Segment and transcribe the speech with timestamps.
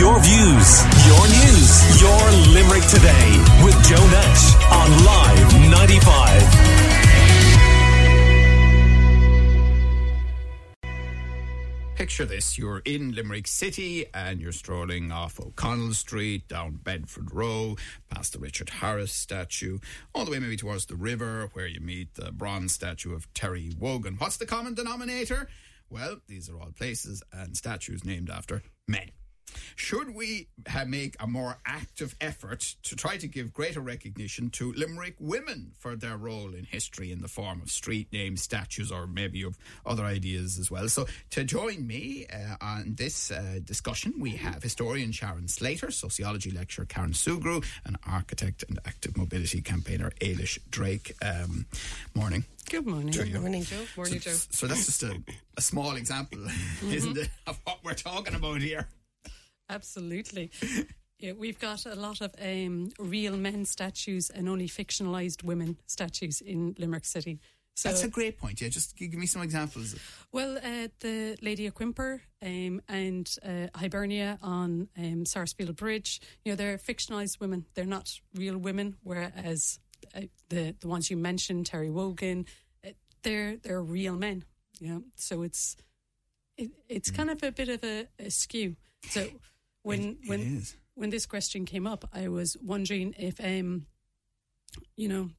[0.00, 6.42] Your views, your news, your Limerick today with Joe Nash on Live 95.
[11.96, 17.76] Picture this you're in Limerick City and you're strolling off O'Connell Street, down Bedford Row,
[18.08, 19.80] past the Richard Harris statue,
[20.14, 23.70] all the way maybe towards the river where you meet the bronze statue of Terry
[23.78, 24.14] Wogan.
[24.14, 25.50] What's the common denominator?
[25.90, 29.10] Well, these are all places and statues named after men.
[29.80, 34.72] Should we ha- make a more active effort to try to give greater recognition to
[34.74, 39.06] Limerick women for their role in history in the form of street names, statues, or
[39.06, 39.56] maybe of
[39.86, 40.86] other ideas as well?
[40.90, 46.50] So, to join me uh, on this uh, discussion, we have historian Sharon Slater, sociology
[46.50, 51.16] lecturer Karen Sugrue, and architect and active mobility campaigner Ailish Drake.
[51.22, 51.64] Um,
[52.14, 52.44] morning.
[52.68, 53.12] Good morning.
[53.12, 53.86] Good morning, Joe.
[53.96, 54.36] Morning, Joe.
[54.50, 55.20] So that's just a,
[55.56, 56.38] a small example,
[56.84, 58.86] isn't it, of what we're talking about here?
[59.70, 60.50] Absolutely.
[61.22, 66.40] Yeah, we've got a lot of um, real men statues and only fictionalised women statues
[66.40, 67.40] in Limerick City.
[67.74, 68.60] So, That's a great point.
[68.60, 69.96] Yeah, just give me some examples.
[70.32, 76.52] well, uh, the Lady of Quimper um, and uh, Hibernia on um, Sarsfield Bridge, you
[76.52, 77.66] know, they're fictionalised women.
[77.74, 79.78] They're not real women, whereas
[80.14, 82.46] uh, the the ones you mentioned, Terry Wogan,
[82.82, 82.90] uh,
[83.22, 84.44] they're they're real men.
[84.80, 85.76] Yeah, so it's
[86.56, 88.76] it, it's kind of a bit of a, a skew.
[89.08, 89.26] So
[89.82, 90.62] when It- when
[90.94, 93.86] when this question came up, I was wondering if um,
[94.96, 95.30] you know,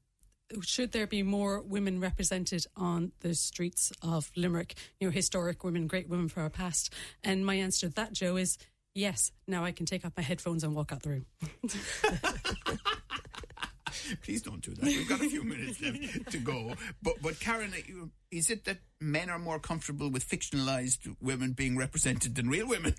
[0.61, 4.75] should there be more women represented on the streets of Limerick?
[5.00, 6.92] You know, historic women, great women from our past.
[7.23, 8.58] And my answer to that, Joe, is
[8.95, 9.31] yes.
[9.47, 11.25] Now I can take off my headphones and walk out the room.
[14.23, 14.84] Please don't do that.
[14.84, 16.73] We've got a few minutes left to go.
[17.03, 17.73] But but Karen,
[18.31, 22.95] is it that men are more comfortable with fictionalized women being represented than real women?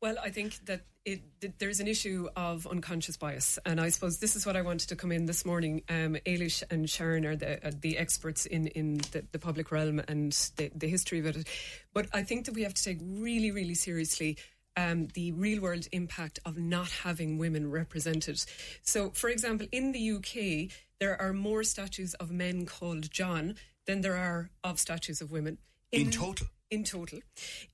[0.00, 4.36] Well, I think that it, there's an issue of unconscious bias, and I suppose this
[4.36, 5.82] is what I wanted to come in this morning.
[5.88, 10.00] Um, Ailish and Sharon are the uh, the experts in in the, the public realm
[10.06, 11.48] and the, the history of it.
[11.94, 14.36] But I think that we have to take really, really seriously.
[14.76, 18.40] Um, the real world impact of not having women represented.
[18.82, 20.70] So, for example, in the UK,
[21.00, 23.56] there are more statues of men called John
[23.86, 25.58] than there are of statues of women.
[25.90, 26.46] In total?
[26.70, 27.20] In total.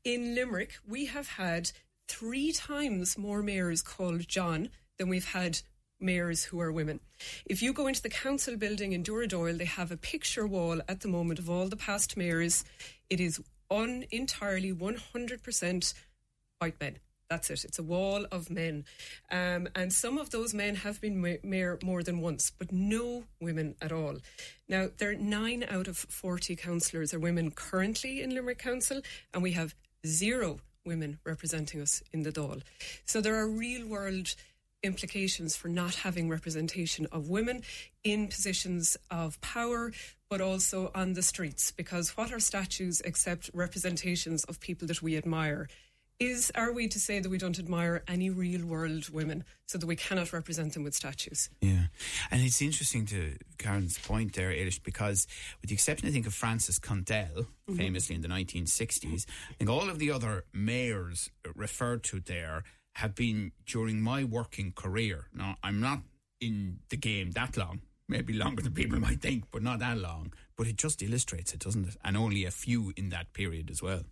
[0.04, 1.72] In Limerick, we have had
[2.08, 5.60] three times more mayors called John than we've had
[6.00, 7.00] mayors who are women.
[7.46, 11.00] If you go into the council building in Dooradoyle, they have a picture wall at
[11.00, 12.64] the moment of all the past mayors.
[13.08, 15.94] It is un entirely 100%
[16.58, 16.98] white men.
[17.30, 17.64] That's it.
[17.64, 18.84] It's a wall of men.
[19.30, 23.76] Um, and some of those men have been mayor more than once, but no women
[23.80, 24.18] at all.
[24.68, 29.00] Now, there are nine out of 40 councillors are women currently in Limerick Council,
[29.32, 29.74] and we have
[30.06, 32.62] zero women representing us in the Dáil.
[33.04, 34.34] So there are real world
[34.82, 37.62] implications for not having representation of women
[38.04, 39.92] in positions of power,
[40.28, 41.72] but also on the streets.
[41.72, 45.68] Because what are statues except representations of people that we admire?
[46.20, 49.86] Is are we to say that we don't admire any real world women so that
[49.86, 51.50] we cannot represent them with statues?
[51.60, 51.86] Yeah,
[52.30, 55.26] and it's interesting to Karen's point there, Ailish, because
[55.60, 57.76] with the exception, I think, of Frances Condell, mm-hmm.
[57.76, 62.62] famously in the 1960s, I think all of the other mayors referred to there
[62.94, 65.26] have been during my working career.
[65.34, 66.00] Now, I'm not
[66.40, 70.32] in the game that long, maybe longer than people might think, but not that long.
[70.56, 71.96] But it just illustrates it, doesn't it?
[72.04, 74.02] And only a few in that period as well.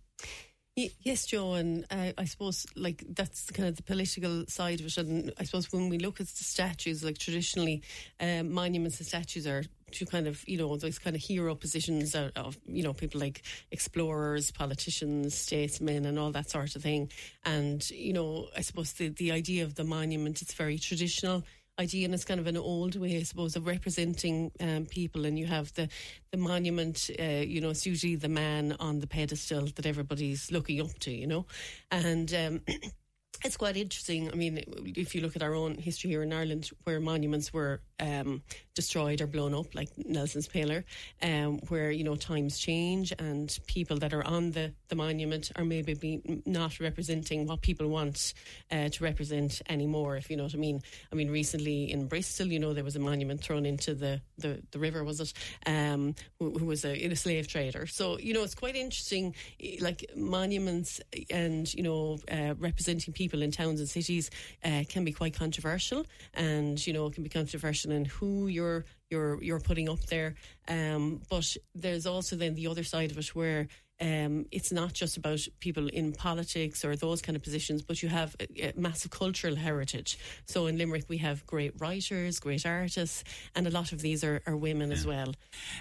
[0.75, 4.97] Yes, Joe, and uh, I suppose like that's kind of the political side of it.
[4.97, 7.83] And I suppose when we look at the statues, like traditionally,
[8.19, 12.15] um, monuments and statues are to kind of you know those kind of hero positions
[12.15, 17.11] of, of you know people like explorers, politicians, statesmen, and all that sort of thing.
[17.45, 21.43] And you know, I suppose the the idea of the monument it's very traditional
[21.79, 25.25] idea and it's kind of an old way I suppose of representing um, people.
[25.25, 25.89] And you have the
[26.31, 30.81] the monument uh, you know it's usually the man on the pedestal that everybody's looking
[30.81, 31.45] up to you know?
[31.91, 32.61] And um,
[33.43, 34.31] it's quite interesting.
[34.31, 34.63] I mean,
[34.95, 38.41] if you look at our own history here in Ireland, where monuments were um,
[38.73, 40.85] destroyed or blown up, like Nelson's Pillar,
[41.21, 45.65] um, where you know times change and people that are on the, the monument are
[45.65, 48.33] maybe be not representing what people want
[48.71, 50.15] uh, to represent anymore.
[50.15, 50.81] If you know what I mean.
[51.11, 54.61] I mean, recently in Bristol, you know, there was a monument thrown into the the,
[54.71, 55.33] the river, was it?
[55.65, 57.87] Um, who, who was a, a slave trader.
[57.87, 59.35] So you know, it's quite interesting,
[59.79, 64.29] like monuments and you know uh, representing people in towns and cities
[64.63, 68.85] uh, can be quite controversial, and you know it can be controversial in who you're
[69.09, 70.35] you're you're putting up there.
[70.67, 73.67] Um, but there's also then the other side of it where
[74.01, 78.09] um, it's not just about people in politics or those kind of positions, but you
[78.09, 80.17] have a, a massive cultural heritage.
[80.45, 83.23] So in Limerick, we have great writers, great artists,
[83.55, 85.33] and a lot of these are, are women as well.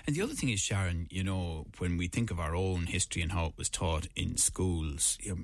[0.06, 3.22] And the other thing is, Sharon, you know, when we think of our own history
[3.22, 5.42] and how it was taught in schools, you know,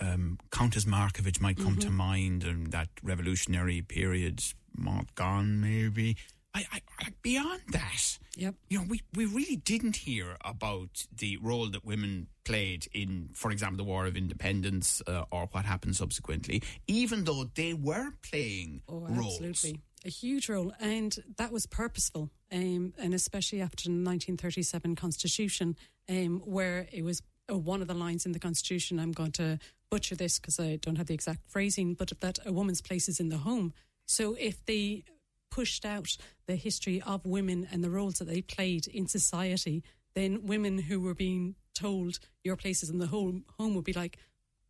[0.00, 4.42] um, Countess Markievicz might come to mind, and that revolutionary period,
[4.76, 6.16] not gone maybe.
[6.54, 8.54] I, I, like beyond that, Yep.
[8.70, 13.50] you know, we, we really didn't hear about the role that women played in, for
[13.50, 18.82] example, the War of Independence uh, or what happened subsequently, even though they were playing
[18.88, 19.40] Oh, roles.
[19.42, 19.82] absolutely.
[20.06, 20.72] A huge role.
[20.80, 22.30] And that was purposeful.
[22.50, 25.76] Um, and especially after the 1937 Constitution,
[26.08, 29.00] um, where it was Uh, one of the lines in the Constitution.
[29.00, 29.58] I'm going to
[29.90, 33.20] butcher this because I don't have the exact phrasing, but that a woman's place is
[33.20, 33.72] in the home.
[34.06, 35.04] So if they
[35.50, 36.16] pushed out
[36.46, 39.82] the history of women and the roles that they played in society,
[40.14, 43.92] then women who were being told your place is in the home, home would be
[43.92, 44.18] like,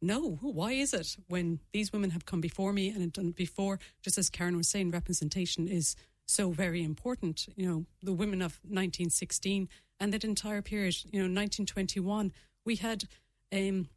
[0.01, 3.81] no, why is it when these women have come before me and done before?
[4.03, 5.97] Just as Karen was saying, representation is
[6.27, 7.49] so very important.
[7.57, 12.33] You know, the women of 1916 and that entire period, you know, 1921,
[12.69, 13.05] we had
[13.51, 13.89] um,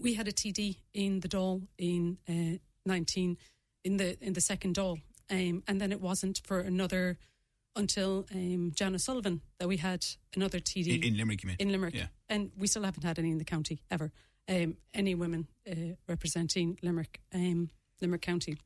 [0.00, 3.36] we had a TD in the Dáil in uh, 19
[3.84, 5.00] in the in the second Dáil,
[5.30, 7.18] um, and then it wasn't for another
[7.74, 10.06] until um, Jan O'Sullivan that we had
[10.36, 11.56] another TD In, in Limerick, you mean?
[11.58, 12.08] in Limerick, Yeah.
[12.28, 14.10] and we still haven't had any in the county ever.
[14.48, 17.68] Um, any women uh, representing Limerick, um,
[18.00, 18.56] Limerick County.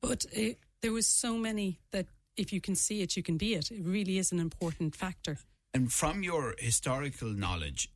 [0.00, 2.06] But uh, there was so many that
[2.36, 3.70] if you can see it, you can be it.
[3.72, 5.38] It really is an important factor.
[5.76, 7.90] And from your historical knowledge,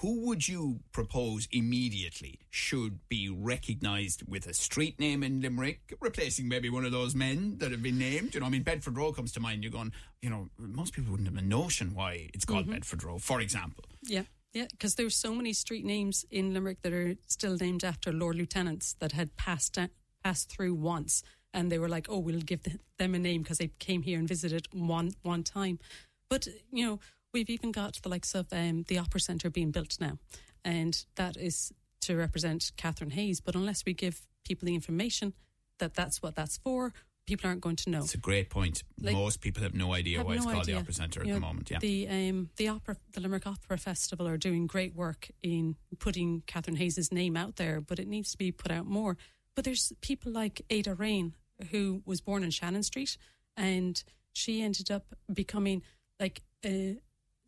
[0.00, 6.46] who would you propose immediately should be recognised with a street name in Limerick, replacing
[6.46, 8.34] maybe one of those men that have been named?
[8.34, 9.64] You know, I mean, Bedford Row comes to mind.
[9.64, 12.74] You're going, you know, most people wouldn't have a notion why it's called mm-hmm.
[12.74, 13.86] Bedford Row, for example.
[14.02, 18.12] Yeah, yeah, because there's so many street names in Limerick that are still named after
[18.12, 19.88] Lord Lieutenants that had passed da-
[20.22, 21.22] passed through once,
[21.54, 22.60] and they were like, "Oh, we'll give
[22.98, 25.78] them a name because they came here and visited one one time."
[26.28, 27.00] But you know,
[27.32, 30.18] we've even got the likes of um, the Opera Centre being built now,
[30.64, 33.40] and that is to represent Catherine Hayes.
[33.40, 35.34] But unless we give people the information
[35.78, 36.92] that that's what that's for,
[37.26, 37.98] people aren't going to know.
[37.98, 38.82] It's a great point.
[39.00, 40.76] Like- most people have no idea have why it's called idea.
[40.76, 41.70] the Opera Centre at You the moment.
[41.70, 41.78] Yeah.
[41.78, 46.76] The um the opera the Limerick Opera Festival are doing great work in putting Catherine
[46.76, 49.16] Hayes' name out there, but it needs to be put out more.
[49.54, 51.34] But there's people like Ada Rehan,
[51.70, 53.16] who was born in Shannon Street,
[53.56, 54.02] and
[54.32, 55.82] she ended up becoming
[56.18, 56.96] like a,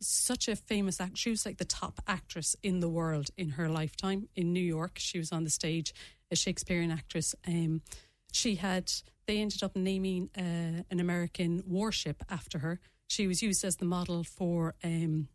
[0.01, 1.17] such a famous act.
[1.17, 4.97] She was like the top actress in the world in her lifetime in New York.
[4.97, 5.93] She was on the stage,
[6.31, 7.35] a Shakespearean actress.
[7.47, 7.81] Um,
[8.31, 8.91] she had
[9.27, 12.79] they ended up naming uh, an American warship after her.
[13.07, 15.27] She was used as the model for um,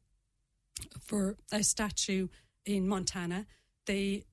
[1.01, 2.29] for a statue
[2.65, 3.47] in Montana.
[3.87, 4.25] They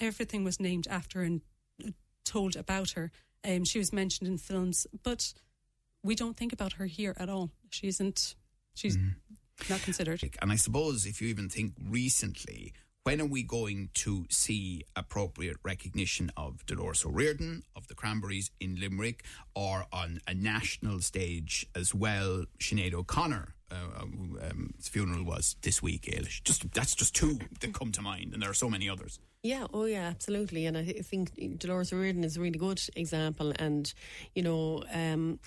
[0.00, 1.40] everything was named after and
[1.84, 1.90] uh,
[2.24, 3.10] told about her.
[3.48, 5.32] Um, she was mentioned in films, but
[6.02, 7.50] we don't think about her here at all.
[7.70, 8.34] She isn't.
[8.78, 8.96] She's
[9.68, 10.22] not considered.
[10.40, 12.72] And I suppose if you even think recently,
[13.04, 18.76] when are we going to see appropriate recognition of Dolores O'Riordan, of the Cranberries in
[18.78, 22.44] Limerick, or on a national stage as well?
[22.58, 26.42] Sinead O'Connor, uh, um, um, his funeral was this week, Ailish.
[26.42, 29.18] Just That's just two that come to mind, and there are so many others.
[29.42, 30.66] Yeah, oh yeah, absolutely.
[30.66, 33.52] And I think Dolores O'Riordan is a really good example.
[33.58, 33.92] And,
[34.34, 35.38] you know, um,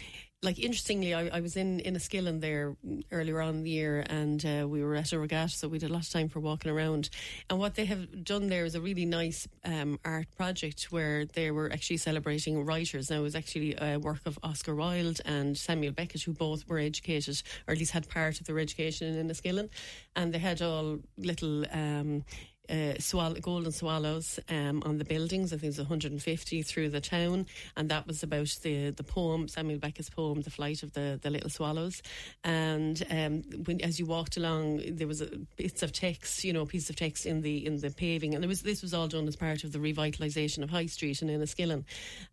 [0.43, 2.75] like interestingly, I, I was in, in Enniskillen there
[3.11, 5.89] earlier on in the year and uh, we were at a regatta, so we had
[5.89, 7.09] a lot of time for walking around.
[7.49, 11.51] And what they have done there is a really nice um, art project where they
[11.51, 13.11] were actually celebrating writers.
[13.11, 16.79] Now, it was actually a work of Oscar Wilde and Samuel Beckett, who both were
[16.79, 19.69] educated, or at least had part of their education in Enniskillen.
[20.15, 21.65] And they had all little.
[21.71, 22.23] Um,
[22.69, 25.51] uh, swall- golden swallows um, on the buildings.
[25.51, 29.47] I think it was 150 through the town, and that was about the the poem
[29.47, 32.01] Samuel Beckett's poem, "The Flight of the the Little Swallows."
[32.43, 35.27] And um, when as you walked along, there was a,
[35.57, 38.47] bits of text, you know, pieces of text in the in the paving, and it
[38.47, 41.83] was this was all done as part of the revitalisation of High Street in Enniskillen.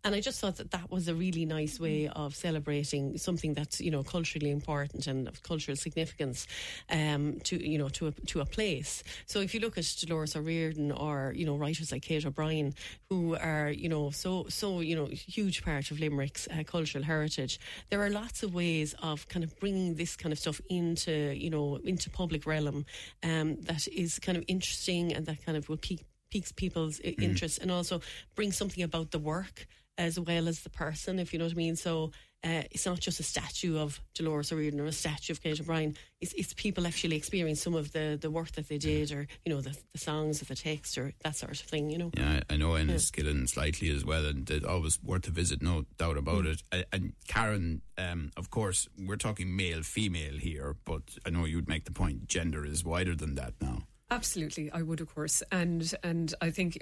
[0.03, 3.81] And I just thought that that was a really nice way of celebrating something that's
[3.81, 6.47] you know culturally important and of cultural significance
[6.89, 9.03] um, to you know to a, to a place.
[9.25, 9.85] So if you look at
[10.23, 12.73] O'Riordan or you know writers like Kate O'Brien,
[13.09, 17.59] who are you know so so you know huge part of Limerick's uh, cultural heritage,
[17.89, 21.49] there are lots of ways of kind of bringing this kind of stuff into you
[21.49, 22.85] know into public realm
[23.23, 27.15] um, that is kind of interesting and that kind of will pique piques people's i
[27.19, 28.01] interest and also
[28.35, 29.67] bring something about the work
[29.99, 31.75] as well as the person, if you know what I mean.
[31.75, 32.11] So
[32.43, 35.97] uh, it's not just a statue of Dolores O'Riordan or a statue of Kate O'Brien.
[36.21, 39.53] It's, it's people actually experience some of the, the work that they did, or you
[39.53, 41.89] know the, the songs, or the text, or that sort of thing.
[41.89, 42.11] You know.
[42.15, 45.85] Yeah, I I know Enniskillen slightly as well, and it's always worth a visit, no
[45.97, 46.61] doubt about Mm.
[46.71, 46.87] it.
[46.93, 51.83] And Karen, um, of course, we're talking male, female here, but I know you'd make
[51.85, 53.83] the point gender is wider than that now.
[54.11, 56.81] Absolutely, I would, of course, and and I think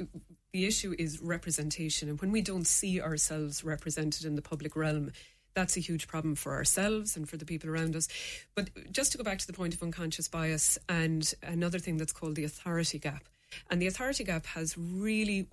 [0.54, 5.12] the issue is representation, and when we don't see ourselves represented in the public realm.
[5.58, 8.08] That's a huge problem for ourselves and for the people around us.
[8.54, 12.14] But just to go back to the point of unconscious bias and another thing that's
[12.14, 13.24] called the authority gap.
[13.70, 15.48] And the authority gap has really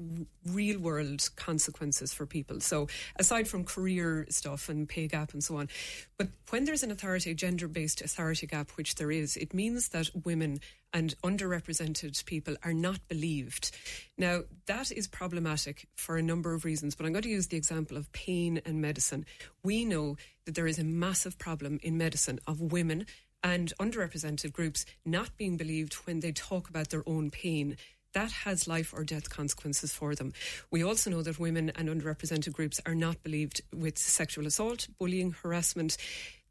[0.47, 2.61] real world consequences for people.
[2.61, 5.69] So, aside from career stuff and pay gap and so on,
[6.17, 10.11] but when there's an authority, gender based authority gap, which there is, it means that
[10.25, 10.61] women
[10.95, 13.73] and underrepresented people are not believed.
[14.17, 17.57] Now, that is problematic for a number of reasons, but I'm going to use the
[17.57, 19.27] example of pain and medicine.
[19.65, 23.07] We know that there is a massive problem in medicine of women
[23.45, 27.77] and underrepresented groups not being believed when they talk about their own pain.
[28.15, 30.33] That has life or death consequences for them.
[30.71, 35.33] We also know that women and underrepresented groups are not believed with sexual assault, bullying,
[35.33, 35.97] harassment.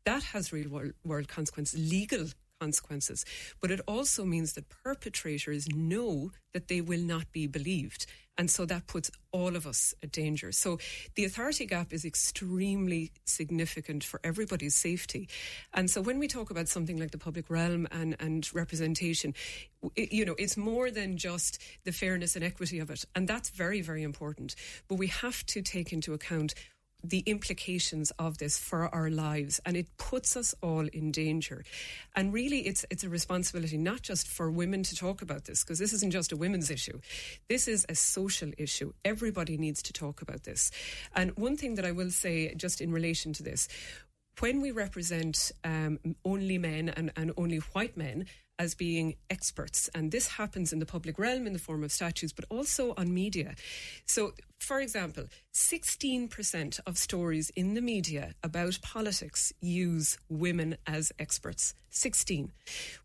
[0.05, 0.69] That has real
[1.03, 2.27] world, consequences, legal
[2.59, 3.25] consequences.
[3.61, 8.05] But it also means that perpetrators know that they will not be believed.
[8.37, 10.51] And so that puts all of us at danger.
[10.51, 10.79] So
[11.15, 15.29] the authority gap is extremely significant for everybody's safety.
[15.73, 19.35] And so when we talk about something like the public realm and, and representation,
[19.95, 23.05] it, you know, it's more than just the fairness and equity of it.
[23.13, 24.55] And that's very, very important.
[24.87, 26.55] But we have to take into account
[27.03, 31.65] the implications of this for our lives and it puts us all in danger.
[32.15, 35.79] And really it's it's a responsibility not just for women to talk about this because
[35.79, 36.99] this isn't just a women's issue.
[37.49, 38.93] This is a social issue.
[39.03, 40.71] Everybody needs to talk about this.
[41.15, 43.67] And one thing that I will say just in relation to this
[44.39, 48.25] when we represent um, only men and, and only white men
[48.59, 52.33] as being experts, and this happens in the public realm in the form of statues,
[52.33, 53.55] but also on media.
[54.05, 61.73] So, for example, 16% of stories in the media about politics use women as experts.
[61.89, 62.51] 16,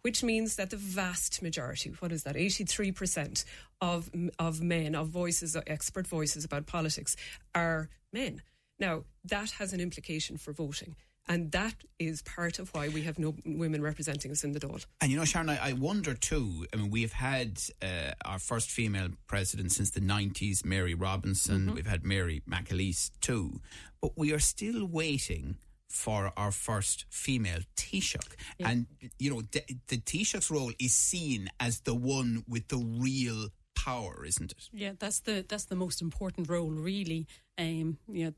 [0.03, 3.45] which means that the vast majority, what is that, 83%
[3.81, 7.17] of, of men, of voices, expert voices about politics,
[7.55, 8.43] are men.
[8.79, 10.97] Now, that has an implication for voting.
[11.29, 14.85] And that is part of why we have no women representing us in the Dáil.
[15.01, 16.67] And you know, Sharon, I, I wonder too.
[16.73, 21.75] I mean, we've had uh, our first female president since the 90s, Mary Robinson.
[21.75, 23.61] We've had Mary McAleese too.
[24.01, 25.59] But we are still waiting
[25.89, 28.35] for our first female Taoiseach.
[28.61, 28.87] And,
[29.19, 34.25] you know, the, the Taoiseach's role is seen as the one with the real power,
[34.25, 34.69] isn't it?
[34.73, 37.27] Yeah, that's the that's the most important role, really.
[37.57, 38.33] Um, you know,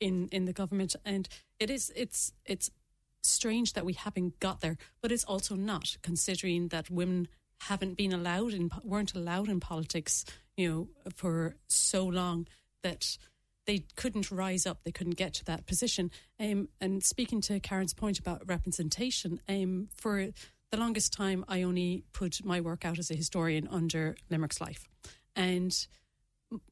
[0.00, 2.70] in in the government, and it is it's it's
[3.22, 7.28] strange that we haven't got there, but it's also not considering that women
[7.60, 10.24] haven't been allowed in weren't allowed in politics,
[10.56, 12.46] you know, for so long
[12.82, 13.16] that
[13.66, 16.10] they couldn't rise up, they couldn't get to that position.
[16.38, 20.28] Um, and speaking to Karen's point about representation, um, for
[20.70, 24.86] the longest time, I only put my work out as a historian under Limerick's life,
[25.34, 25.86] and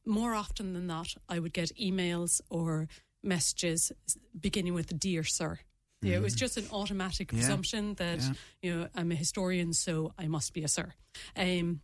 [0.05, 2.87] more often than not, I would get emails or
[3.23, 3.91] messages
[4.39, 5.59] beginning with "Dear Sir."
[6.01, 7.39] You know, it was just an automatic Yeah.
[7.39, 8.33] presumption that Yeah.
[8.61, 10.93] you know I'm a historian, so I must be a sir.
[11.35, 11.81] Um,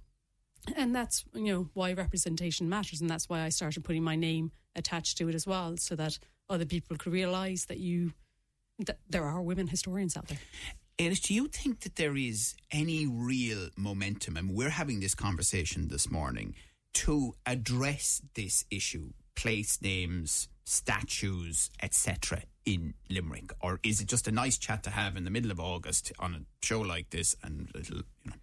[0.75, 4.51] and that's you know why representation matters, and that's why I started putting my name
[4.75, 6.19] attached to it as well, so that
[6.49, 8.13] other people could realise that you
[8.85, 10.39] that there are women historians out there.
[10.97, 15.87] Ailish, do you think that there is any real momentum, and we're having this conversation
[15.87, 16.55] this morning,
[16.93, 23.51] to address this issue, place names, statues, etc., in Limerick?
[23.61, 26.35] Or is it just a nice chat to have in the middle of August on
[26.35, 28.37] a show like this and little, you know?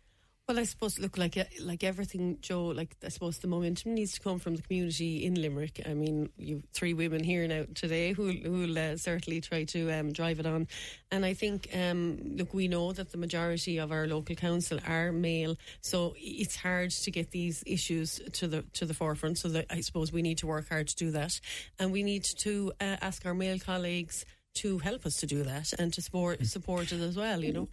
[0.48, 2.66] Well, I suppose look like like everything, Joe.
[2.66, 5.82] Like I suppose the momentum needs to come from the community in Limerick.
[5.84, 10.12] I mean, you've three women here now today who who'll uh, certainly try to um,
[10.12, 10.68] drive it on.
[11.10, 15.10] And I think, um, look, we know that the majority of our local council are
[15.10, 19.38] male, so it's hard to get these issues to the to the forefront.
[19.38, 21.40] So that I suppose we need to work hard to do that,
[21.80, 24.24] and we need to uh, ask our male colleagues
[24.62, 27.42] to help us to do that and to support support it as well.
[27.42, 27.68] You know.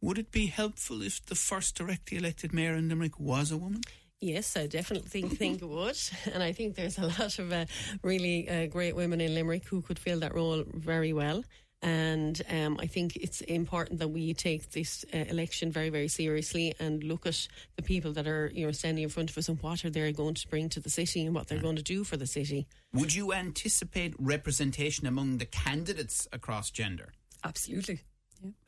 [0.00, 3.82] Would it be helpful if the first directly elected mayor in Limerick was a woman?
[4.20, 5.98] Yes, I definitely think, think it would.
[6.32, 7.66] And I think there's a lot of uh,
[8.02, 11.44] really uh, great women in Limerick who could fill that role very well.
[11.82, 16.74] And um, I think it's important that we take this uh, election very, very seriously
[16.80, 19.62] and look at the people that are you know standing in front of us and
[19.62, 22.02] what are they going to bring to the city and what they're going to do
[22.02, 22.66] for the city.
[22.94, 27.12] Would you anticipate representation among the candidates across gender?
[27.44, 28.00] Absolutely.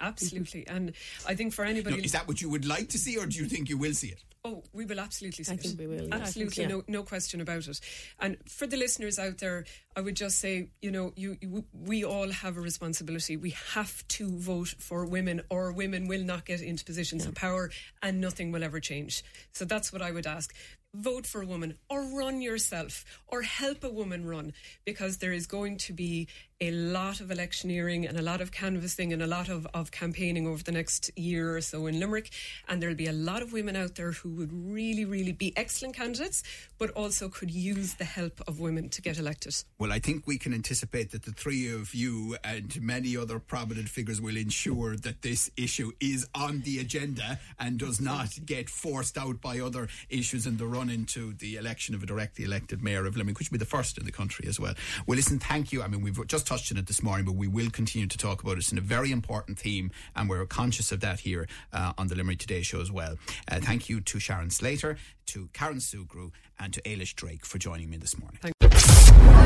[0.00, 0.66] Absolutely.
[0.66, 0.92] And
[1.26, 1.96] I think for anybody.
[1.96, 3.94] No, is that what you would like to see, or do you think you will
[3.94, 4.22] see it?
[4.44, 5.60] Oh, we will absolutely see I it.
[5.62, 6.08] think we will.
[6.12, 7.80] Absolutely, I think, no, no question about it.
[8.20, 9.64] And for the listeners out there,
[9.98, 13.36] I would just say, you know, you, you we all have a responsibility.
[13.36, 17.72] We have to vote for women, or women will not get into positions of power,
[18.00, 19.24] and nothing will ever change.
[19.50, 20.54] So that's what I would ask.
[20.94, 24.52] Vote for a woman, or run yourself, or help a woman run,
[24.86, 26.28] because there is going to be
[26.60, 30.46] a lot of electioneering and a lot of canvassing and a lot of, of campaigning
[30.46, 32.30] over the next year or so in Limerick.
[32.68, 35.94] And there'll be a lot of women out there who would really, really be excellent
[35.94, 36.42] candidates,
[36.78, 39.54] but also could use the help of women to get elected.
[39.78, 43.88] Well, I think we can anticipate that the three of you and many other prominent
[43.88, 49.16] figures will ensure that this issue is on the agenda and does not get forced
[49.16, 53.06] out by other issues in the run into the election of a directly elected mayor
[53.06, 54.74] of Limerick, which will be the first in the country as well.
[55.06, 55.82] Well, listen, thank you.
[55.82, 58.42] I mean, we've just touched on it this morning, but we will continue to talk
[58.42, 58.58] about it.
[58.58, 62.38] It's a very important theme, and we're conscious of that here uh, on the Limerick
[62.38, 63.16] Today show as well.
[63.50, 67.90] Uh, thank you to Sharon Slater, to Karen Sugrue, and to Ailish Drake for joining
[67.90, 68.38] me this morning.